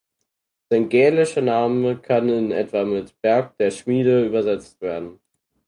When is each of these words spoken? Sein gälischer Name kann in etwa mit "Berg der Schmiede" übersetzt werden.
Sein 0.71 0.89
gälischer 0.89 1.43
Name 1.43 1.95
kann 1.99 2.27
in 2.27 2.51
etwa 2.51 2.83
mit 2.85 3.21
"Berg 3.21 3.55
der 3.59 3.69
Schmiede" 3.69 4.25
übersetzt 4.25 4.81
werden. 4.81 5.19